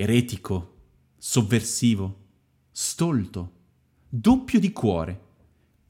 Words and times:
eretico, 0.00 0.76
sovversivo, 1.16 2.26
stolto, 2.70 3.52
doppio 4.08 4.60
di 4.60 4.70
cuore, 4.70 5.20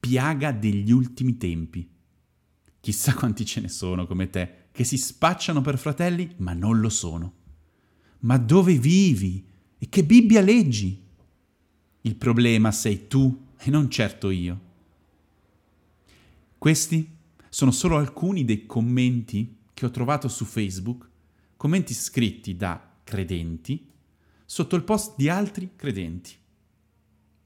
piaga 0.01 0.51
degli 0.51 0.91
ultimi 0.91 1.37
tempi. 1.37 1.87
Chissà 2.81 3.13
quanti 3.13 3.45
ce 3.45 3.61
ne 3.61 3.69
sono 3.69 4.07
come 4.07 4.31
te, 4.31 4.69
che 4.73 4.85
si 4.85 4.97
spacciano 4.97 5.61
per 5.61 5.77
fratelli 5.77 6.33
ma 6.39 6.55
non 6.55 6.81
lo 6.81 6.89
sono. 6.89 7.35
Ma 8.21 8.39
dove 8.39 8.79
vivi? 8.79 9.45
E 9.77 9.89
che 9.91 10.03
Bibbia 10.03 10.41
leggi? 10.41 10.99
Il 12.01 12.17
problema 12.17 12.73
sei 12.73 13.09
tu 13.09 13.49
e 13.59 13.69
non 13.69 13.91
certo 13.91 14.31
io. 14.31 14.61
Questi 16.57 17.15
sono 17.51 17.73
solo 17.73 17.99
alcuni 17.99 18.47
dei 18.47 18.65
commenti 18.65 19.57
che 19.75 19.85
ho 19.85 19.91
trovato 19.91 20.29
su 20.29 20.47
Facebook, 20.47 21.07
commenti 21.59 21.93
scritti 21.93 22.57
da 22.57 22.83
credenti 23.05 23.97
sotto 24.51 24.77
il 24.77 24.83
post 24.83 25.13
di 25.19 25.29
altri 25.29 25.73
credenti. 25.77 26.35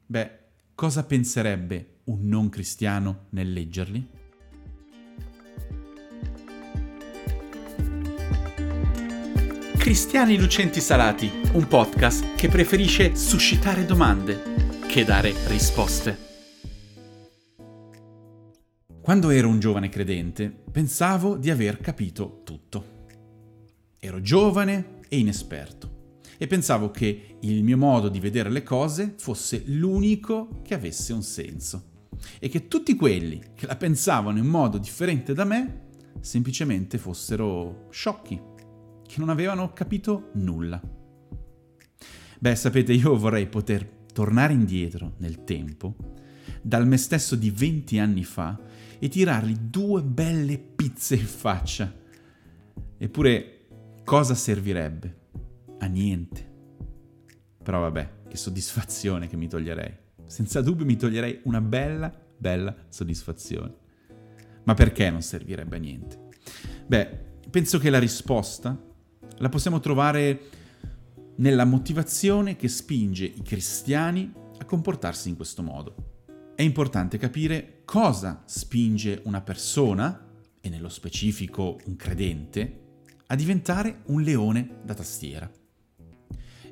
Beh, 0.07 0.39
cosa 0.73 1.03
penserebbe 1.03 1.97
un 2.05 2.29
non 2.29 2.49
cristiano 2.49 3.25
nel 3.31 3.53
leggerli? 3.53 4.09
Cristiani 9.77 10.39
Lucenti 10.39 10.81
Salati, 10.81 11.29
un 11.55 11.67
podcast 11.67 12.37
che 12.37 12.49
preferisce 12.49 13.17
suscitare 13.17 13.85
domande 13.85 14.79
che 14.87 15.03
dare 15.03 15.35
risposte. 15.49 16.31
Quando 19.01 19.31
ero 19.31 19.49
un 19.49 19.59
giovane 19.59 19.89
credente, 19.89 20.49
pensavo 20.71 21.37
di 21.37 21.51
aver 21.51 21.81
capito 21.81 22.43
tutto. 22.45 23.01
Ero 23.99 24.21
giovane 24.21 25.01
e 25.09 25.19
inesperto 25.19 25.92
e 26.43 26.49
pensavo 26.49 26.91
che 26.91 27.37
il 27.39 27.63
mio 27.63 27.77
modo 27.77 28.09
di 28.09 28.19
vedere 28.19 28.51
le 28.51 28.65
cose 28.65 29.15
fosse 29.17 29.63
l'unico 29.67 30.61
che 30.65 30.75
avesse 30.75 31.13
un 31.13 31.23
senso 31.23 32.09
e 32.41 32.49
che 32.49 32.67
tutti 32.67 32.97
quelli 32.97 33.41
che 33.55 33.69
la 33.69 33.77
pensavano 33.77 34.39
in 34.39 34.47
modo 34.47 34.77
differente 34.79 35.35
da 35.35 35.45
me 35.45 35.83
semplicemente 36.19 36.99
fossero 36.99 37.87
sciocchi, 37.91 38.41
che 39.07 39.21
non 39.21 39.29
avevano 39.29 39.73
capito 39.73 40.31
nulla. 40.33 40.83
Beh, 42.41 42.57
sapete, 42.57 42.93
io 42.93 43.17
vorrei 43.17 43.47
poter 43.47 43.87
tornare 44.13 44.53
indietro 44.53 45.13
nel 45.19 45.45
tempo, 45.45 45.95
dal 46.61 46.89
me 46.89 46.97
stesso 46.97 47.37
di 47.37 47.53
20 47.53 48.01
anni 48.01 48.25
fa, 48.25 48.59
e 48.99 49.09
tirargli 49.09 49.57
due 49.57 50.03
belle 50.03 50.59
pizze 50.59 51.15
in 51.15 51.25
faccia. 51.25 51.95
Eppure, 52.99 53.61
cosa 54.03 54.35
servirebbe? 54.35 55.21
A 55.83 55.87
niente. 55.87 56.51
Però 57.63 57.81
vabbè, 57.81 58.27
che 58.29 58.37
soddisfazione 58.37 59.29
che 59.29 59.37
mi 59.37 59.49
toglierei. 59.49 59.95
Senza 60.27 60.63
dubbio 60.63 60.85
mi 60.85 60.97
toglierei 60.97 61.41
una 61.45 61.61
bella, 61.61 62.13
bella 62.37 62.75
soddisfazione. 62.89 63.75
Ma 64.65 64.75
perché 64.75 65.11
non 65.11 65.23
servirebbe 65.23 65.77
a 65.77 65.81
niente? 65.81 66.29
Beh, 66.87 67.07
penso 67.51 67.79
che 67.79 67.91
la 67.91 67.99
risposta 67.99 68.81
la 69.39 69.49
possiamo 69.49 69.81
trovare 69.81 70.41
nella 71.37 71.65
motivazione 71.65 72.57
che 72.57 72.69
spinge 72.69 73.25
i 73.25 73.43
cristiani 73.43 74.33
a 74.59 74.65
comportarsi 74.65 75.29
in 75.29 75.37
questo 75.37 75.63
modo 75.63 76.11
è 76.55 76.63
importante 76.63 77.19
capire 77.19 77.81
cosa 77.85 78.43
spinge 78.45 79.21
una 79.25 79.41
persona, 79.41 80.29
e 80.61 80.69
nello 80.69 80.89
specifico 80.89 81.79
un 81.87 81.97
credente, 81.97 82.81
a 83.27 83.35
diventare 83.35 84.03
un 84.07 84.23
leone 84.23 84.79
da 84.85 84.95
tastiera. 84.95 85.51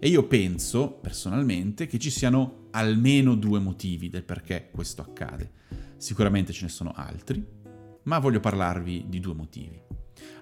E 0.03 0.09
io 0.09 0.27
penso, 0.27 0.93
personalmente, 0.93 1.87
che 1.87 1.99
ci 1.99 2.09
siano 2.09 2.69
almeno 2.71 3.35
due 3.35 3.59
motivi 3.59 4.09
del 4.09 4.25
perché 4.25 4.71
questo 4.73 5.03
accade. 5.03 5.53
Sicuramente 5.99 6.55
ce 6.55 6.65
ne 6.65 6.71
sono 6.71 6.93
altri, 6.97 7.47
ma 8.05 8.19
voglio 8.19 8.41
parlarvi 8.41 9.05
di 9.11 9.21
due 9.21 9.35
motivi. 9.35 9.79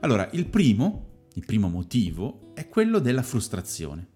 Allora, 0.00 0.28
il 0.30 0.46
primo, 0.46 1.26
il 1.34 1.44
primo 1.44 1.68
motivo, 1.68 2.52
è 2.54 2.68
quello 2.68 3.00
della 3.00 3.24
frustrazione. 3.24 4.06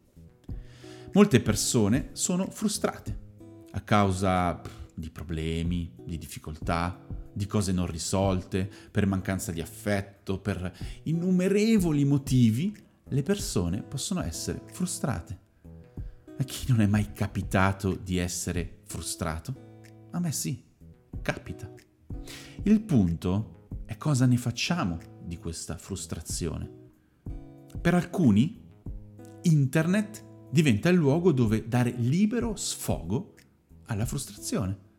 Molte 1.12 1.40
persone 1.40 2.10
sono 2.12 2.48
frustrate 2.48 3.18
a 3.72 3.80
causa 3.80 4.60
di 4.94 5.10
problemi, 5.10 5.92
di 6.04 6.18
difficoltà, 6.18 7.04
di 7.32 7.46
cose 7.46 7.72
non 7.72 7.86
risolte, 7.86 8.70
per 8.92 9.06
mancanza 9.06 9.50
di 9.50 9.60
affetto, 9.60 10.38
per 10.38 10.72
innumerevoli 11.02 12.04
motivi, 12.04 12.90
le 13.12 13.22
persone 13.22 13.82
possono 13.82 14.22
essere 14.22 14.62
frustrate. 14.72 15.40
A 16.38 16.44
chi 16.44 16.64
non 16.68 16.80
è 16.80 16.86
mai 16.86 17.12
capitato 17.12 17.94
di 17.94 18.16
essere 18.16 18.80
frustrato? 18.84 19.80
A 20.12 20.18
me 20.18 20.32
sì, 20.32 20.64
capita. 21.20 21.70
Il 22.62 22.80
punto 22.80 23.68
è 23.84 23.98
cosa 23.98 24.24
ne 24.24 24.38
facciamo 24.38 24.98
di 25.22 25.36
questa 25.36 25.76
frustrazione. 25.76 26.80
Per 27.78 27.94
alcuni, 27.94 28.60
internet 29.42 30.24
diventa 30.50 30.88
il 30.88 30.96
luogo 30.96 31.32
dove 31.32 31.68
dare 31.68 31.90
libero 31.90 32.56
sfogo 32.56 33.34
alla 33.86 34.06
frustrazione. 34.06 34.90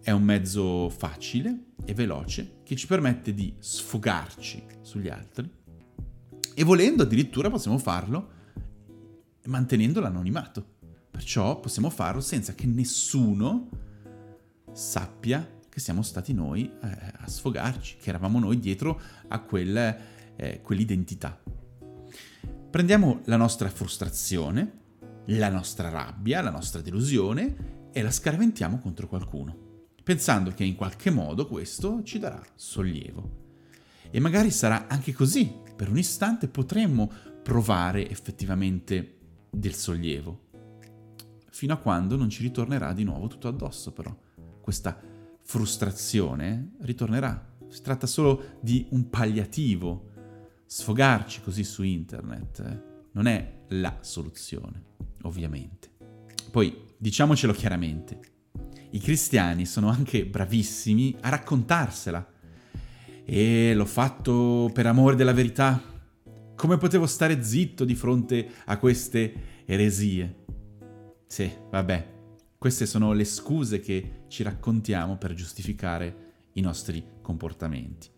È 0.00 0.12
un 0.12 0.22
mezzo 0.22 0.88
facile 0.88 1.72
e 1.84 1.94
veloce 1.94 2.60
che 2.62 2.76
ci 2.76 2.86
permette 2.86 3.34
di 3.34 3.56
sfogarci 3.58 4.64
sugli 4.82 5.08
altri 5.08 5.62
e 6.54 6.64
volendo 6.64 7.02
addirittura 7.02 7.50
possiamo 7.50 7.78
farlo 7.78 8.30
mantenendo 9.46 10.00
l'anonimato. 10.00 10.72
Perciò 11.10 11.60
possiamo 11.60 11.90
farlo 11.90 12.20
senza 12.20 12.54
che 12.54 12.66
nessuno 12.66 13.68
sappia 14.72 15.48
che 15.68 15.80
siamo 15.80 16.02
stati 16.02 16.32
noi 16.32 16.70
eh, 16.82 16.88
a 17.18 17.28
sfogarci, 17.28 17.96
che 18.00 18.08
eravamo 18.08 18.38
noi 18.38 18.58
dietro 18.60 19.00
a 19.28 19.40
quel, 19.40 19.96
eh, 20.36 20.60
quell'identità. 20.62 21.40
Prendiamo 22.70 23.20
la 23.24 23.36
nostra 23.36 23.68
frustrazione, 23.68 24.82
la 25.26 25.48
nostra 25.48 25.88
rabbia, 25.88 26.42
la 26.42 26.50
nostra 26.50 26.80
delusione 26.80 27.88
e 27.92 28.02
la 28.02 28.10
scaraventiamo 28.10 28.78
contro 28.78 29.08
qualcuno, 29.08 29.56
pensando 30.02 30.52
che 30.52 30.64
in 30.64 30.74
qualche 30.74 31.10
modo 31.10 31.46
questo 31.46 32.02
ci 32.02 32.18
darà 32.18 32.42
sollievo. 32.54 33.42
E 34.10 34.20
magari 34.20 34.50
sarà 34.50 34.86
anche 34.86 35.12
così, 35.12 35.52
per 35.74 35.88
un 35.88 35.98
istante 35.98 36.48
potremmo 36.48 37.10
provare 37.42 38.08
effettivamente 38.08 39.18
del 39.50 39.74
sollievo, 39.74 40.40
fino 41.50 41.72
a 41.72 41.78
quando 41.78 42.16
non 42.16 42.30
ci 42.30 42.42
ritornerà 42.42 42.92
di 42.92 43.04
nuovo 43.04 43.26
tutto 43.26 43.48
addosso 43.48 43.92
però. 43.92 44.16
Questa 44.60 44.98
frustrazione 45.42 46.72
ritornerà. 46.80 47.52
Si 47.68 47.82
tratta 47.82 48.06
solo 48.06 48.58
di 48.60 48.86
un 48.90 49.10
palliativo. 49.10 50.10
Sfogarci 50.66 51.42
così 51.42 51.62
su 51.64 51.82
internet 51.82 52.60
eh, 52.60 52.82
non 53.12 53.26
è 53.26 53.64
la 53.68 53.98
soluzione, 54.00 54.82
ovviamente. 55.22 55.90
Poi 56.50 56.82
diciamocelo 56.96 57.52
chiaramente, 57.52 58.20
i 58.90 58.98
cristiani 58.98 59.66
sono 59.66 59.88
anche 59.88 60.24
bravissimi 60.26 61.16
a 61.20 61.28
raccontarsela. 61.28 62.32
E 63.24 63.74
l'ho 63.74 63.86
fatto 63.86 64.70
per 64.72 64.86
amore 64.86 65.16
della 65.16 65.32
verità. 65.32 65.82
Come 66.54 66.76
potevo 66.76 67.06
stare 67.06 67.42
zitto 67.42 67.84
di 67.84 67.94
fronte 67.94 68.48
a 68.66 68.78
queste 68.78 69.62
eresie? 69.64 70.42
Sì, 71.26 71.50
vabbè, 71.70 72.12
queste 72.58 72.86
sono 72.86 73.12
le 73.12 73.24
scuse 73.24 73.80
che 73.80 74.24
ci 74.28 74.42
raccontiamo 74.42 75.16
per 75.16 75.34
giustificare 75.34 76.32
i 76.52 76.60
nostri 76.60 77.04
comportamenti. 77.20 78.08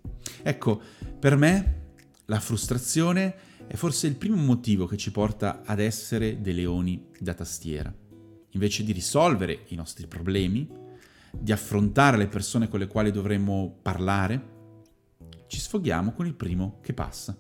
Ecco, 0.42 0.80
per 1.18 1.36
me 1.36 1.92
la 2.26 2.40
frustrazione 2.40 3.34
è 3.66 3.74
forse 3.74 4.06
il 4.06 4.16
primo 4.16 4.36
motivo 4.36 4.86
che 4.86 4.96
ci 4.96 5.10
porta 5.10 5.62
ad 5.64 5.80
essere 5.80 6.40
dei 6.40 6.54
leoni 6.54 7.08
da 7.18 7.34
tastiera 7.34 7.94
invece 8.56 8.82
di 8.82 8.92
risolvere 8.92 9.64
i 9.68 9.74
nostri 9.76 10.06
problemi, 10.06 10.68
di 11.30 11.52
affrontare 11.52 12.16
le 12.16 12.26
persone 12.26 12.68
con 12.68 12.80
le 12.80 12.86
quali 12.88 13.12
dovremmo 13.12 13.78
parlare, 13.82 14.54
ci 15.46 15.60
sfoghiamo 15.60 16.12
con 16.12 16.26
il 16.26 16.34
primo 16.34 16.78
che 16.82 16.92
passa. 16.92 17.36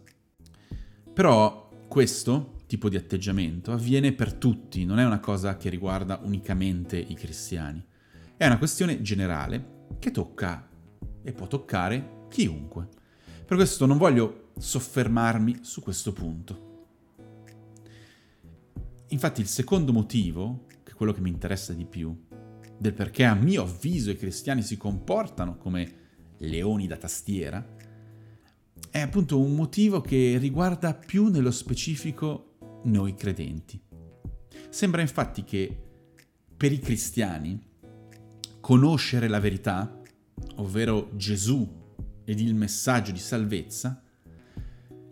Però 1.12 1.68
questo 1.88 2.58
tipo 2.66 2.88
di 2.88 2.96
atteggiamento 2.96 3.72
avviene 3.72 4.12
per 4.12 4.34
tutti, 4.34 4.84
non 4.84 4.98
è 4.98 5.04
una 5.04 5.20
cosa 5.20 5.56
che 5.56 5.68
riguarda 5.68 6.20
unicamente 6.22 6.96
i 6.96 7.14
cristiani. 7.14 7.84
È 8.36 8.46
una 8.46 8.58
questione 8.58 9.00
generale 9.02 9.84
che 9.98 10.10
tocca 10.10 10.68
e 11.22 11.32
può 11.32 11.46
toccare 11.46 12.26
chiunque. 12.28 12.88
Per 13.46 13.56
questo 13.56 13.86
non 13.86 13.98
voglio 13.98 14.50
soffermarmi 14.58 15.58
su 15.62 15.80
questo 15.80 16.12
punto. 16.12 16.64
Infatti 19.08 19.40
il 19.40 19.46
secondo 19.46 19.92
motivo 19.92 20.64
quello 20.96 21.12
che 21.12 21.20
mi 21.20 21.30
interessa 21.30 21.72
di 21.72 21.84
più, 21.84 22.18
del 22.78 22.94
perché 22.94 23.24
a 23.24 23.34
mio 23.34 23.62
avviso 23.62 24.10
i 24.10 24.16
cristiani 24.16 24.62
si 24.62 24.76
comportano 24.76 25.56
come 25.56 26.04
leoni 26.38 26.86
da 26.86 26.96
tastiera, 26.96 27.74
è 28.90 29.00
appunto 29.00 29.38
un 29.38 29.54
motivo 29.54 30.00
che 30.00 30.38
riguarda 30.38 30.94
più 30.94 31.28
nello 31.28 31.50
specifico 31.50 32.56
noi 32.84 33.14
credenti. 33.14 33.80
Sembra 34.68 35.00
infatti 35.00 35.44
che 35.44 35.84
per 36.56 36.72
i 36.72 36.78
cristiani 36.78 37.60
conoscere 38.60 39.28
la 39.28 39.40
verità, 39.40 40.00
ovvero 40.56 41.10
Gesù 41.14 41.68
ed 42.24 42.40
il 42.40 42.54
messaggio 42.54 43.12
di 43.12 43.18
salvezza, 43.18 44.02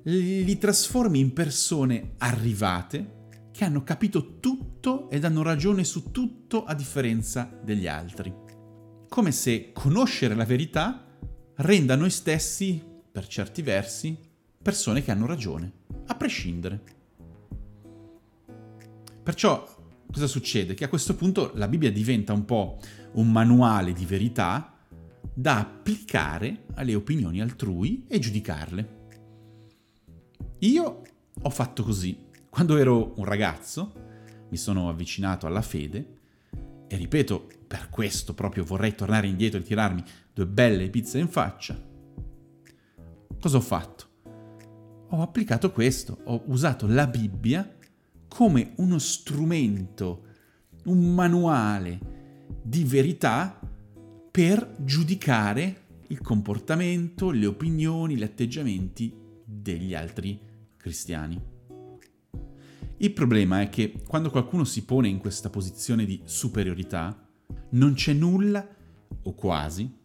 li 0.04 0.58
trasformi 0.58 1.18
in 1.18 1.32
persone 1.32 2.14
arrivate 2.18 3.22
che 3.52 3.64
hanno 3.64 3.82
capito 3.84 4.38
tutto 4.40 5.08
ed 5.10 5.24
hanno 5.24 5.42
ragione 5.42 5.84
su 5.84 6.10
tutto 6.10 6.64
a 6.64 6.74
differenza 6.74 7.50
degli 7.62 7.86
altri. 7.86 8.34
Come 9.08 9.32
se 9.32 9.70
conoscere 9.72 10.34
la 10.34 10.44
verità 10.44 11.06
renda 11.56 11.94
noi 11.94 12.10
stessi, 12.10 12.82
per 13.14 13.28
certi 13.28 13.62
versi, 13.62 14.18
persone 14.60 15.00
che 15.00 15.12
hanno 15.12 15.26
ragione, 15.26 15.70
a 16.06 16.16
prescindere. 16.16 16.82
Perciò 19.22 19.64
cosa 20.10 20.26
succede? 20.26 20.74
Che 20.74 20.82
a 20.82 20.88
questo 20.88 21.14
punto 21.14 21.52
la 21.54 21.68
Bibbia 21.68 21.92
diventa 21.92 22.32
un 22.32 22.44
po' 22.44 22.80
un 23.12 23.30
manuale 23.30 23.92
di 23.92 24.04
verità 24.04 24.76
da 25.32 25.60
applicare 25.60 26.64
alle 26.74 26.96
opinioni 26.96 27.40
altrui 27.40 28.04
e 28.08 28.18
giudicarle. 28.18 29.02
Io 30.58 31.02
ho 31.40 31.50
fatto 31.50 31.84
così. 31.84 32.18
Quando 32.50 32.76
ero 32.76 33.12
un 33.14 33.24
ragazzo 33.24 33.92
mi 34.48 34.56
sono 34.56 34.88
avvicinato 34.88 35.46
alla 35.46 35.62
fede 35.62 36.16
e 36.88 36.96
ripeto, 36.96 37.46
per 37.68 37.90
questo 37.90 38.34
proprio 38.34 38.64
vorrei 38.64 38.96
tornare 38.96 39.28
indietro 39.28 39.60
e 39.60 39.62
tirarmi 39.62 40.02
due 40.32 40.48
belle 40.48 40.90
pizze 40.90 41.20
in 41.20 41.28
faccia. 41.28 41.92
Cosa 43.44 43.58
ho 43.58 43.60
fatto? 43.60 44.06
Ho 45.10 45.20
applicato 45.20 45.70
questo, 45.70 46.18
ho 46.24 46.44
usato 46.46 46.86
la 46.86 47.06
Bibbia 47.06 47.76
come 48.26 48.72
uno 48.76 48.98
strumento, 48.98 50.24
un 50.84 51.12
manuale 51.12 52.00
di 52.62 52.84
verità 52.84 53.60
per 54.30 54.76
giudicare 54.78 55.82
il 56.06 56.22
comportamento, 56.22 57.30
le 57.30 57.44
opinioni, 57.44 58.16
gli 58.16 58.22
atteggiamenti 58.22 59.14
degli 59.44 59.94
altri 59.94 60.40
cristiani. 60.78 61.38
Il 62.96 63.12
problema 63.12 63.60
è 63.60 63.68
che 63.68 64.00
quando 64.08 64.30
qualcuno 64.30 64.64
si 64.64 64.86
pone 64.86 65.08
in 65.08 65.18
questa 65.18 65.50
posizione 65.50 66.06
di 66.06 66.18
superiorità, 66.24 67.28
non 67.72 67.92
c'è 67.92 68.14
nulla, 68.14 68.66
o 69.26 69.34
quasi, 69.34 70.02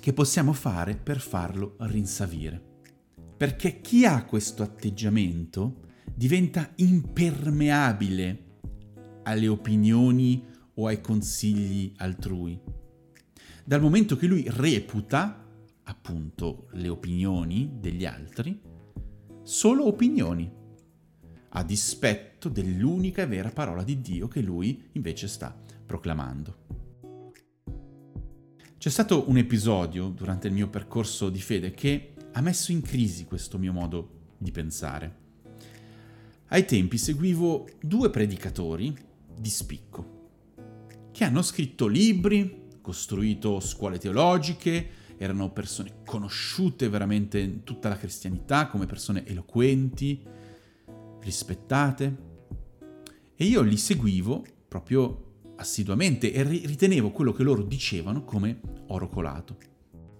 che 0.00 0.12
possiamo 0.12 0.52
fare 0.52 0.96
per 0.96 1.20
farlo 1.20 1.76
rinsavire. 1.80 2.62
Perché 3.36 3.80
chi 3.80 4.04
ha 4.04 4.24
questo 4.24 4.62
atteggiamento 4.62 5.80
diventa 6.14 6.72
impermeabile 6.76 8.44
alle 9.24 9.48
opinioni 9.48 10.44
o 10.74 10.86
ai 10.86 11.00
consigli 11.00 11.92
altrui. 11.96 12.58
Dal 13.64 13.80
momento 13.80 14.16
che 14.16 14.26
lui 14.26 14.44
reputa, 14.48 15.44
appunto, 15.84 16.68
le 16.72 16.88
opinioni 16.88 17.76
degli 17.80 18.04
altri 18.04 18.60
solo 19.42 19.86
opinioni, 19.86 20.50
a 21.50 21.62
dispetto 21.62 22.48
dell'unica 22.48 23.22
e 23.22 23.26
vera 23.26 23.50
parola 23.50 23.84
di 23.84 24.00
Dio 24.00 24.26
che 24.26 24.40
lui 24.40 24.88
invece 24.92 25.28
sta 25.28 25.56
proclamando. 25.86 26.65
C'è 28.78 28.90
stato 28.90 29.28
un 29.28 29.38
episodio 29.38 30.08
durante 30.08 30.48
il 30.48 30.52
mio 30.52 30.68
percorso 30.68 31.30
di 31.30 31.40
fede 31.40 31.72
che 31.72 32.12
ha 32.32 32.40
messo 32.42 32.72
in 32.72 32.82
crisi 32.82 33.24
questo 33.24 33.58
mio 33.58 33.72
modo 33.72 34.10
di 34.36 34.50
pensare. 34.50 35.24
Ai 36.48 36.64
tempi 36.66 36.98
seguivo 36.98 37.66
due 37.80 38.10
predicatori 38.10 38.94
di 39.34 39.48
spicco 39.48 40.14
che 41.10 41.24
hanno 41.24 41.40
scritto 41.40 41.86
libri, 41.86 42.64
costruito 42.82 43.58
scuole 43.60 43.98
teologiche, 43.98 44.88
erano 45.16 45.50
persone 45.50 46.02
conosciute 46.04 46.90
veramente 46.90 47.38
in 47.38 47.64
tutta 47.64 47.88
la 47.88 47.96
cristianità 47.96 48.68
come 48.68 48.84
persone 48.84 49.26
eloquenti, 49.26 50.22
rispettate. 51.20 52.16
E 53.34 53.44
io 53.44 53.62
li 53.62 53.78
seguivo 53.78 54.44
proprio 54.68 55.25
assiduamente 55.56 56.32
e 56.32 56.42
ritenevo 56.42 57.10
quello 57.10 57.32
che 57.32 57.42
loro 57.42 57.62
dicevano 57.62 58.24
come 58.24 58.60
oro 58.88 59.08
colato. 59.08 59.56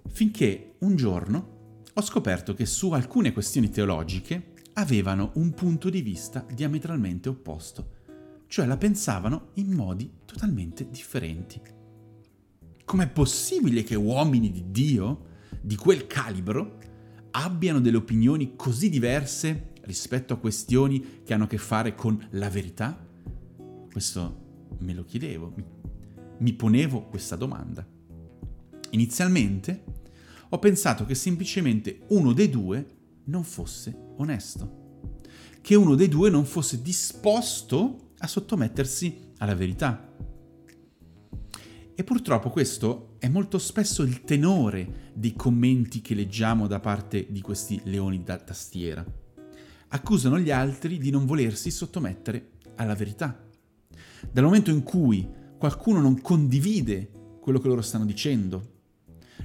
Finché 0.08 0.74
un 0.80 0.96
giorno 0.96 1.54
ho 1.92 2.02
scoperto 2.02 2.54
che 2.54 2.66
su 2.66 2.90
alcune 2.92 3.32
questioni 3.32 3.70
teologiche 3.70 4.52
avevano 4.74 5.32
un 5.34 5.52
punto 5.54 5.88
di 5.88 6.02
vista 6.02 6.44
diametralmente 6.52 7.28
opposto, 7.28 7.90
cioè 8.46 8.66
la 8.66 8.76
pensavano 8.76 9.50
in 9.54 9.72
modi 9.72 10.10
totalmente 10.24 10.88
differenti. 10.90 11.60
Com'è 12.84 13.08
possibile 13.08 13.82
che 13.82 13.94
uomini 13.94 14.50
di 14.50 14.70
Dio, 14.70 15.24
di 15.60 15.76
quel 15.76 16.06
calibro, 16.06 16.78
abbiano 17.32 17.80
delle 17.80 17.96
opinioni 17.96 18.52
così 18.56 18.88
diverse 18.88 19.72
rispetto 19.82 20.34
a 20.34 20.38
questioni 20.38 21.22
che 21.24 21.34
hanno 21.34 21.44
a 21.44 21.48
che 21.48 21.58
fare 21.58 21.94
con 21.94 22.26
la 22.30 22.48
verità? 22.48 23.04
Questo 23.90 24.44
me 24.78 24.94
lo 24.94 25.04
chiedevo, 25.04 25.54
mi, 26.38 26.52
ponevo 26.52 27.02
questa 27.06 27.36
domanda. 27.36 27.86
Inizialmente 28.90 29.84
ho 30.48 30.58
pensato 30.58 31.04
che 31.04 31.14
semplicemente 31.14 32.00
uno 32.08 32.32
dei 32.32 32.48
due 32.48 32.86
non 33.24 33.44
fosse 33.44 33.96
onesto, 34.16 35.00
che 35.60 35.74
uno 35.74 35.94
dei 35.94 36.08
due 36.08 36.30
non 36.30 36.44
fosse 36.44 36.82
disposto 36.82 38.12
a 38.18 38.26
sottomettersi 38.26 39.32
alla 39.38 39.54
verità. 39.54 40.12
E 41.98 42.04
purtroppo 42.04 42.50
questo 42.50 43.16
è 43.18 43.28
molto 43.28 43.58
spesso 43.58 44.02
il 44.02 44.22
tenore 44.22 45.10
dei 45.14 45.32
commenti 45.32 46.02
che 46.02 46.14
leggiamo 46.14 46.66
da 46.66 46.78
parte 46.78 47.26
di 47.30 47.40
questi 47.40 47.80
leoni 47.84 48.22
da 48.22 48.36
tastiera. 48.36 49.04
Accusano 49.88 50.38
gli 50.38 50.50
altri 50.50 50.98
di 50.98 51.10
non 51.10 51.24
volersi 51.24 51.70
sottomettere 51.70 52.50
alla 52.76 52.94
verità. 52.94 53.45
Dal 54.30 54.44
momento 54.44 54.70
in 54.70 54.82
cui 54.82 55.26
qualcuno 55.58 56.00
non 56.00 56.20
condivide 56.20 57.10
quello 57.40 57.58
che 57.58 57.68
loro 57.68 57.82
stanno 57.82 58.04
dicendo, 58.04 58.74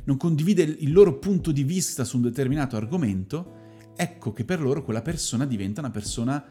non 0.05 0.17
condivide 0.17 0.63
il 0.63 0.91
loro 0.91 1.19
punto 1.19 1.51
di 1.51 1.63
vista 1.63 2.03
su 2.03 2.17
un 2.17 2.23
determinato 2.23 2.75
argomento, 2.75 3.59
ecco 3.95 4.33
che 4.33 4.45
per 4.45 4.61
loro 4.61 4.83
quella 4.83 5.01
persona 5.01 5.45
diventa 5.45 5.81
una 5.81 5.91
persona 5.91 6.43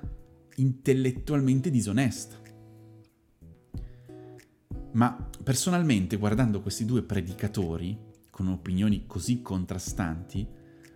intellettualmente 0.57 1.71
disonesta. 1.71 2.39
Ma 4.93 5.29
personalmente, 5.43 6.17
guardando 6.17 6.61
questi 6.61 6.85
due 6.85 7.03
predicatori, 7.03 7.99
con 8.31 8.49
opinioni 8.49 9.05
così 9.07 9.43
contrastanti, 9.43 10.47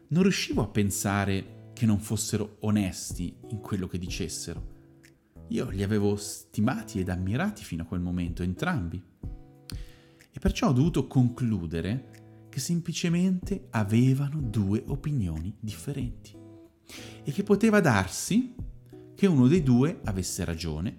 non 0.08 0.22
riuscivo 0.22 0.62
a 0.62 0.68
pensare 0.68 1.70
che 1.72 1.86
non 1.86 1.98
fossero 1.98 2.56
onesti 2.60 3.36
in 3.50 3.58
quello 3.58 3.86
che 3.86 3.98
dicessero. 3.98 4.73
Io 5.48 5.68
li 5.68 5.82
avevo 5.82 6.16
stimati 6.16 7.00
ed 7.00 7.08
ammirati 7.08 7.62
fino 7.64 7.82
a 7.82 7.86
quel 7.86 8.00
momento, 8.00 8.42
entrambi. 8.42 9.02
E 10.30 10.38
perciò 10.40 10.68
ho 10.68 10.72
dovuto 10.72 11.06
concludere 11.06 12.46
che 12.48 12.60
semplicemente 12.60 13.66
avevano 13.70 14.40
due 14.40 14.82
opinioni 14.86 15.54
differenti. 15.60 16.36
E 17.22 17.32
che 17.32 17.42
poteva 17.42 17.80
darsi 17.80 18.54
che 19.14 19.26
uno 19.26 19.46
dei 19.48 19.62
due 19.62 20.00
avesse 20.04 20.44
ragione, 20.44 20.98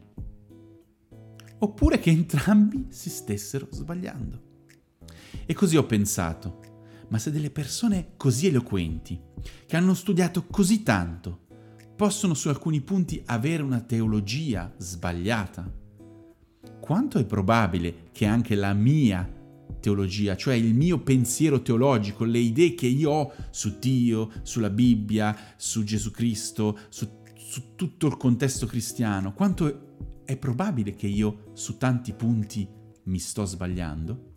oppure 1.60 2.00
che 2.00 2.10
entrambi 2.10 2.88
si 2.90 3.10
stessero 3.10 3.68
sbagliando. 3.72 4.42
E 5.46 5.54
così 5.54 5.78
ho 5.78 5.86
pensato, 5.86 6.60
ma 7.10 7.18
se 7.18 7.32
delle 7.32 7.52
persone 7.52 8.14
così 8.18 8.48
eloquenti, 8.48 9.20
che 9.66 9.76
hanno 9.78 9.94
studiato 9.94 10.46
così 10.48 10.84
tanto, 10.84 11.45
possono 11.96 12.34
su 12.34 12.50
alcuni 12.50 12.82
punti 12.82 13.22
avere 13.26 13.64
una 13.64 13.80
teologia 13.80 14.74
sbagliata. 14.78 15.72
Quanto 16.80 17.18
è 17.18 17.26
probabile 17.26 18.10
che 18.12 18.26
anche 18.26 18.56
la 18.56 18.74
mia 18.74 19.28
teologia, 19.80 20.36
cioè 20.36 20.56
il 20.56 20.74
mio 20.74 21.00
pensiero 21.00 21.62
teologico, 21.62 22.24
le 22.26 22.40
idee 22.40 22.76
che 22.76 22.88
io 22.88 23.12
ho 23.12 23.34
su 23.50 23.78
Dio, 23.80 24.32
sulla 24.42 24.70
Bibbia, 24.70 25.36
su 25.56 25.84
Gesù 25.84 26.12
Cristo, 26.12 26.78
su, 26.90 27.08
su 27.36 27.76
tutto 27.76 28.08
il 28.08 28.18
contesto 28.18 28.66
cristiano, 28.66 29.34
quanto 29.34 29.68
è, 29.68 30.32
è 30.34 30.38
probabile 30.38 30.96
che 30.96 31.08
io 31.08 31.52
su 31.54 31.78
tanti 31.78 32.14
punti 32.14 32.68
mi 33.04 33.20
sto 33.20 33.46
sbagliando? 33.46 34.34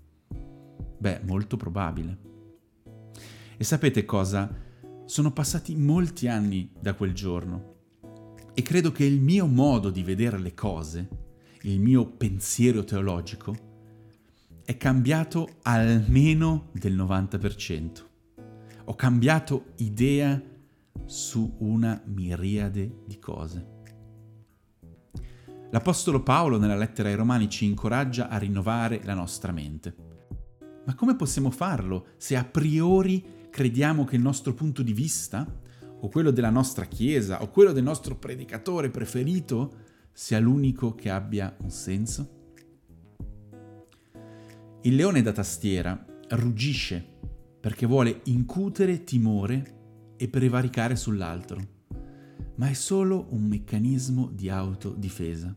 Beh, 0.98 1.22
molto 1.24 1.56
probabile. 1.56 2.18
E 3.56 3.64
sapete 3.64 4.04
cosa? 4.04 4.66
Sono 5.08 5.32
passati 5.32 5.74
molti 5.74 6.28
anni 6.28 6.70
da 6.78 6.92
quel 6.92 7.14
giorno 7.14 7.76
e 8.52 8.60
credo 8.60 8.92
che 8.92 9.06
il 9.06 9.22
mio 9.22 9.46
modo 9.46 9.88
di 9.88 10.02
vedere 10.02 10.38
le 10.38 10.52
cose, 10.52 11.08
il 11.62 11.80
mio 11.80 12.04
pensiero 12.04 12.84
teologico, 12.84 13.56
è 14.62 14.76
cambiato 14.76 15.60
almeno 15.62 16.68
del 16.72 16.94
90%. 16.94 18.04
Ho 18.84 18.94
cambiato 18.96 19.72
idea 19.76 20.38
su 21.06 21.56
una 21.60 22.02
miriade 22.04 22.98
di 23.06 23.18
cose. 23.18 23.66
L'Apostolo 25.70 26.22
Paolo 26.22 26.58
nella 26.58 26.76
lettera 26.76 27.08
ai 27.08 27.14
Romani 27.14 27.48
ci 27.48 27.64
incoraggia 27.64 28.28
a 28.28 28.36
rinnovare 28.36 29.00
la 29.04 29.14
nostra 29.14 29.52
mente. 29.52 29.96
Ma 30.84 30.94
come 30.94 31.16
possiamo 31.16 31.50
farlo 31.50 32.08
se 32.18 32.36
a 32.36 32.44
priori 32.44 33.36
crediamo 33.50 34.04
che 34.04 34.16
il 34.16 34.22
nostro 34.22 34.54
punto 34.54 34.82
di 34.82 34.92
vista, 34.92 35.46
o 36.00 36.08
quello 36.08 36.30
della 36.30 36.50
nostra 36.50 36.84
Chiesa, 36.84 37.42
o 37.42 37.50
quello 37.50 37.72
del 37.72 37.82
nostro 37.82 38.16
predicatore 38.16 38.90
preferito, 38.90 39.86
sia 40.12 40.38
l'unico 40.38 40.94
che 40.94 41.10
abbia 41.10 41.54
un 41.60 41.70
senso? 41.70 42.36
Il 44.82 44.94
leone 44.94 45.22
da 45.22 45.32
tastiera 45.32 46.04
ruggisce 46.30 47.04
perché 47.60 47.86
vuole 47.86 48.20
incutere 48.24 49.04
timore 49.04 50.14
e 50.16 50.28
prevaricare 50.28 50.96
sull'altro 50.96 51.76
ma 52.58 52.68
è 52.68 52.72
solo 52.72 53.26
un 53.30 53.44
meccanismo 53.44 54.30
di 54.32 54.48
autodifesa. 54.48 55.54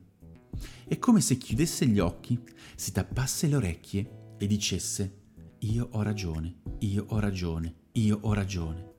È 0.87 0.97
come 0.99 1.21
se 1.21 1.37
chiudesse 1.37 1.87
gli 1.87 1.99
occhi, 1.99 2.39
si 2.75 2.91
tappasse 2.91 3.47
le 3.47 3.55
orecchie 3.55 4.35
e 4.37 4.47
dicesse 4.47 5.20
io 5.63 5.89
ho 5.91 6.01
ragione, 6.01 6.55
io 6.79 7.05
ho 7.09 7.19
ragione, 7.19 7.73
io 7.93 8.19
ho 8.21 8.33
ragione. 8.33 8.89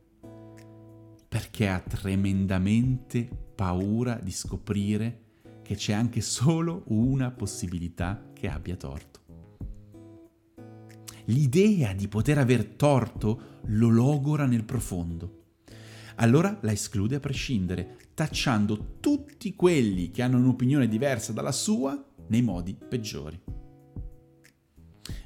Perché 1.28 1.68
ha 1.68 1.80
tremendamente 1.80 3.28
paura 3.54 4.18
di 4.22 4.30
scoprire 4.30 5.20
che 5.62 5.74
c'è 5.74 5.92
anche 5.92 6.20
solo 6.20 6.82
una 6.86 7.30
possibilità 7.30 8.30
che 8.32 8.48
abbia 8.48 8.76
torto. 8.76 9.20
L'idea 11.26 11.92
di 11.92 12.08
poter 12.08 12.38
aver 12.38 12.64
torto 12.64 13.60
lo 13.66 13.88
logora 13.88 14.46
nel 14.46 14.64
profondo 14.64 15.40
allora 16.16 16.58
la 16.62 16.72
esclude 16.72 17.16
a 17.16 17.20
prescindere, 17.20 17.96
tacciando 18.14 18.96
tutti 19.00 19.54
quelli 19.54 20.10
che 20.10 20.22
hanno 20.22 20.38
un'opinione 20.38 20.88
diversa 20.88 21.32
dalla 21.32 21.52
sua 21.52 22.00
nei 22.28 22.42
modi 22.42 22.74
peggiori. 22.76 23.40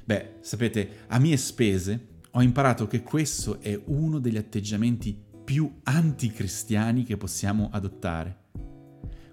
Beh, 0.07 0.35
sapete, 0.39 0.99
a 1.07 1.19
mie 1.19 1.35
spese 1.35 2.21
ho 2.31 2.41
imparato 2.41 2.87
che 2.87 3.03
questo 3.03 3.59
è 3.59 3.77
uno 3.87 4.19
degli 4.19 4.37
atteggiamenti 4.37 5.21
più 5.43 5.79
anticristiani 5.83 7.03
che 7.03 7.17
possiamo 7.17 7.67
adottare. 7.73 8.45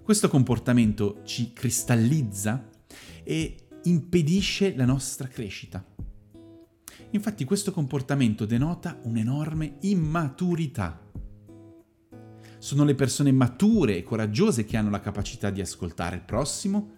Questo 0.03 0.27
comportamento 0.27 1.21
ci 1.23 1.53
cristallizza 1.53 2.69
e 3.23 3.55
impedisce 3.83 4.75
la 4.75 4.83
nostra 4.83 5.29
crescita. 5.29 5.81
Infatti 7.11 7.45
questo 7.45 7.71
comportamento 7.71 8.45
denota 8.45 8.99
un'enorme 9.03 9.77
immaturità 9.79 11.01
sono 12.57 12.83
le 12.83 12.95
persone 12.95 13.31
mature 13.31 13.95
e 13.95 14.03
coraggiose 14.03 14.65
che 14.65 14.75
hanno 14.75 14.89
la 14.89 14.99
capacità 14.99 15.49
di 15.51 15.61
ascoltare 15.61 16.17
il 16.17 16.23
prossimo, 16.23 16.97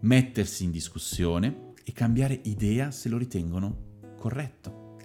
mettersi 0.00 0.64
in 0.64 0.72
discussione 0.72 1.66
e 1.88 1.92
cambiare 1.92 2.38
idea 2.44 2.90
se 2.90 3.08
lo 3.08 3.16
ritengono 3.16 3.86
corretto. 4.18 4.96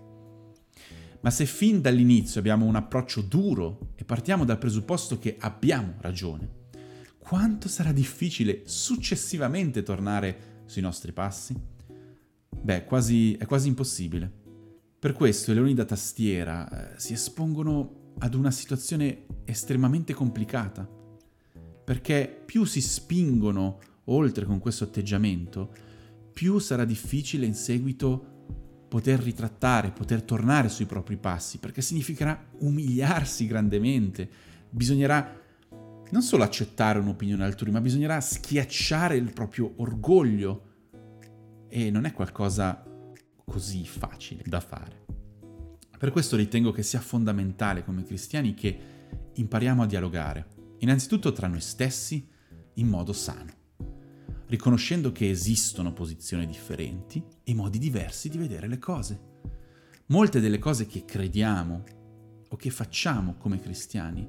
Ma 1.21 1.29
se 1.29 1.45
fin 1.45 1.79
dall'inizio 1.79 2.41
abbiamo 2.41 2.65
un 2.65 2.75
approccio 2.75 3.21
duro 3.21 3.93
e 3.95 4.03
partiamo 4.03 4.43
dal 4.43 4.57
presupposto 4.57 5.17
che 5.17 5.37
abbiamo 5.39 5.93
ragione, 5.99 6.61
quanto 7.19 7.69
sarà 7.69 7.93
difficile 7.93 8.63
successivamente 8.65 9.81
tornare 9.81 10.63
sui 10.65 10.81
nostri 10.81 11.13
passi? 11.13 11.55
Beh, 12.49 12.83
quasi, 12.83 13.35
è 13.35 13.45
quasi 13.45 13.69
impossibile. 13.69 14.29
Per 14.99 15.13
questo 15.13 15.51
i 15.51 15.53
leoni 15.53 15.73
da 15.73 15.85
tastiera 15.85 16.95
eh, 16.95 16.99
si 16.99 17.13
espongono 17.13 18.11
ad 18.19 18.33
una 18.33 18.51
situazione 18.51 19.25
estremamente 19.45 20.13
complicata, 20.13 20.85
perché 21.85 22.41
più 22.45 22.65
si 22.65 22.81
spingono 22.81 23.79
oltre 24.05 24.43
con 24.43 24.59
questo 24.59 24.83
atteggiamento, 24.83 25.91
più 26.33 26.59
sarà 26.59 26.83
difficile 26.83 27.45
in 27.45 27.53
seguito 27.53 28.31
poter 28.89 29.19
ritrattare, 29.19 29.91
poter 29.91 30.23
tornare 30.23 30.69
sui 30.69 30.85
propri 30.85 31.17
passi, 31.17 31.57
perché 31.57 31.81
significherà 31.81 32.49
umiliarsi 32.59 33.47
grandemente, 33.47 34.29
bisognerà 34.69 35.41
non 36.11 36.21
solo 36.21 36.43
accettare 36.43 36.99
un'opinione 36.99 37.43
altrui, 37.43 37.71
ma 37.71 37.81
bisognerà 37.81 38.21
schiacciare 38.21 39.15
il 39.15 39.33
proprio 39.33 39.73
orgoglio. 39.77 40.71
E 41.69 41.89
non 41.89 42.05
è 42.05 42.13
qualcosa 42.13 42.83
così 43.43 43.83
facile 43.85 44.43
da 44.45 44.59
fare. 44.59 45.05
Per 45.97 46.11
questo 46.11 46.35
ritengo 46.35 46.71
che 46.71 46.83
sia 46.83 46.99
fondamentale 46.99 47.83
come 47.83 48.03
cristiani 48.03 48.53
che 48.53 48.79
impariamo 49.33 49.81
a 49.81 49.87
dialogare, 49.87 50.47
innanzitutto 50.79 51.31
tra 51.31 51.47
noi 51.47 51.61
stessi, 51.61 52.27
in 52.75 52.87
modo 52.87 53.11
sano, 53.11 53.51
riconoscendo 54.53 55.11
che 55.11 55.31
esistono 55.31 55.93
posizioni 55.93 56.45
differenti 56.45 57.23
e 57.43 57.55
modi 57.55 57.79
diversi 57.79 58.29
di 58.29 58.37
vedere 58.37 58.67
le 58.67 58.77
cose. 58.77 59.19
Molte 60.07 60.39
delle 60.39 60.59
cose 60.59 60.85
che 60.85 61.05
crediamo 61.05 61.83
o 62.49 62.55
che 62.55 62.69
facciamo 62.69 63.33
come 63.39 63.59
cristiani 63.59 64.21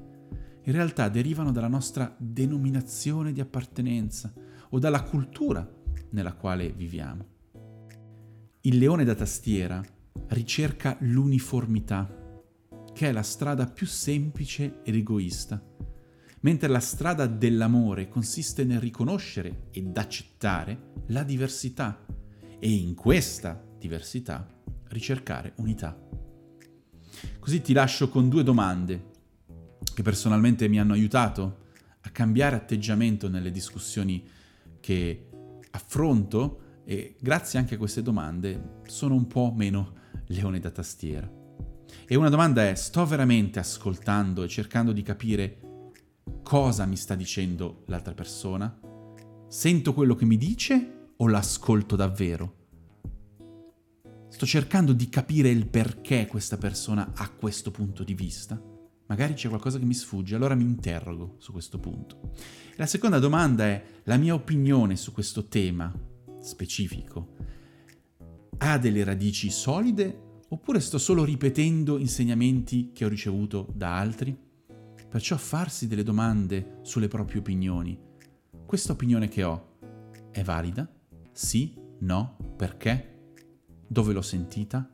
in 0.66 0.72
realtà 0.72 1.10
derivano 1.10 1.52
dalla 1.52 1.68
nostra 1.68 2.16
denominazione 2.18 3.34
di 3.34 3.40
appartenenza 3.42 4.32
o 4.70 4.78
dalla 4.78 5.02
cultura 5.02 5.70
nella 6.12 6.32
quale 6.32 6.72
viviamo. 6.72 7.26
Il 8.62 8.78
leone 8.78 9.04
da 9.04 9.14
tastiera 9.14 9.84
ricerca 10.28 10.96
l'uniformità, 11.00 12.42
che 12.94 13.08
è 13.10 13.12
la 13.12 13.22
strada 13.22 13.66
più 13.66 13.86
semplice 13.86 14.80
ed 14.84 14.94
egoista, 14.94 15.62
mentre 16.44 16.68
la 16.68 16.80
strada 16.80 17.26
dell'amore 17.26 18.08
consiste 18.08 18.64
nel 18.64 18.80
riconoscere 18.80 19.68
ed 19.70 19.96
accettare 19.96 20.92
la 21.06 21.22
diversità 21.22 22.04
e 22.58 22.70
in 22.70 22.94
questa 22.94 23.62
diversità 23.78 24.46
ricercare 24.88 25.54
unità. 25.56 25.98
Così 27.38 27.62
ti 27.62 27.72
lascio 27.72 28.08
con 28.10 28.28
due 28.28 28.42
domande 28.42 29.12
che 29.94 30.02
personalmente 30.02 30.68
mi 30.68 30.78
hanno 30.78 30.92
aiutato 30.92 31.62
a 32.02 32.10
cambiare 32.10 32.56
atteggiamento 32.56 33.28
nelle 33.28 33.50
discussioni 33.50 34.22
che 34.80 35.28
affronto 35.70 36.82
e 36.84 37.16
grazie 37.20 37.58
anche 37.58 37.76
a 37.76 37.78
queste 37.78 38.02
domande 38.02 38.80
sono 38.86 39.14
un 39.14 39.26
po' 39.26 39.50
meno 39.56 39.94
leone 40.26 40.60
da 40.60 40.70
tastiera. 40.70 41.30
E 42.06 42.16
una 42.16 42.28
domanda 42.28 42.68
è, 42.68 42.74
sto 42.74 43.06
veramente 43.06 43.58
ascoltando 43.58 44.42
e 44.42 44.48
cercando 44.48 44.92
di 44.92 45.02
capire 45.02 45.64
cosa 46.44 46.84
mi 46.84 46.94
sta 46.94 47.16
dicendo 47.16 47.82
l'altra 47.86 48.12
persona? 48.12 48.78
Sento 49.48 49.94
quello 49.94 50.14
che 50.14 50.26
mi 50.26 50.36
dice 50.36 51.08
o 51.16 51.26
l'ascolto 51.26 51.96
davvero? 51.96 52.62
Sto 54.28 54.46
cercando 54.46 54.92
di 54.92 55.08
capire 55.08 55.48
il 55.48 55.66
perché 55.66 56.26
questa 56.26 56.58
persona 56.58 57.12
ha 57.16 57.30
questo 57.30 57.70
punto 57.70 58.04
di 58.04 58.14
vista. 58.14 58.60
Magari 59.06 59.32
c'è 59.34 59.48
qualcosa 59.48 59.78
che 59.78 59.86
mi 59.86 59.94
sfugge, 59.94 60.34
allora 60.34 60.54
mi 60.54 60.64
interrogo 60.64 61.36
su 61.38 61.50
questo 61.50 61.78
punto. 61.78 62.32
La 62.76 62.86
seconda 62.86 63.18
domanda 63.18 63.64
è, 63.64 63.82
la 64.04 64.16
mia 64.16 64.34
opinione 64.34 64.96
su 64.96 65.12
questo 65.12 65.46
tema 65.46 65.92
specifico 66.40 67.36
ha 68.58 68.78
delle 68.78 69.02
radici 69.02 69.50
solide 69.50 70.42
oppure 70.48 70.78
sto 70.80 70.98
solo 70.98 71.24
ripetendo 71.24 71.98
insegnamenti 71.98 72.92
che 72.92 73.04
ho 73.06 73.08
ricevuto 73.08 73.66
da 73.74 73.98
altri? 73.98 74.44
Perciò 75.14 75.36
farsi 75.36 75.86
delle 75.86 76.02
domande 76.02 76.78
sulle 76.82 77.06
proprie 77.06 77.38
opinioni. 77.38 77.96
Questa 78.66 78.90
opinione 78.90 79.28
che 79.28 79.44
ho 79.44 79.76
è 80.32 80.42
valida? 80.42 80.92
Sì? 81.30 81.72
No? 82.00 82.36
Perché? 82.56 83.34
Dove 83.86 84.12
l'ho 84.12 84.22
sentita? 84.22 84.90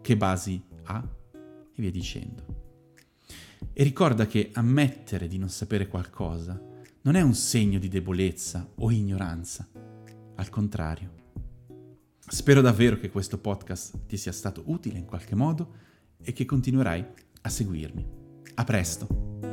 Che 0.00 0.16
basi 0.16 0.64
ha? 0.84 1.06
E 1.34 1.74
via 1.74 1.90
dicendo. 1.90 2.46
E 3.74 3.82
ricorda 3.82 4.26
che 4.26 4.48
ammettere 4.54 5.28
di 5.28 5.36
non 5.36 5.50
sapere 5.50 5.88
qualcosa 5.88 6.58
non 7.02 7.14
è 7.14 7.20
un 7.20 7.34
segno 7.34 7.78
di 7.78 7.88
debolezza 7.88 8.66
o 8.76 8.90
ignoranza. 8.90 9.68
Al 10.36 10.48
contrario, 10.48 11.18
Spero 12.26 12.62
davvero 12.62 12.96
che 12.96 13.10
questo 13.10 13.36
podcast 13.36 14.06
ti 14.06 14.16
sia 14.16 14.32
stato 14.32 14.62
utile 14.66 14.96
in 14.96 15.04
qualche 15.04 15.34
modo 15.34 15.74
e 16.22 16.32
che 16.32 16.46
continuerai 16.46 17.04
a 17.42 17.48
seguirmi. 17.50 18.06
A 18.54 18.64
presto! 18.64 19.49